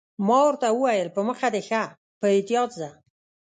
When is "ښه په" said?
1.67-2.25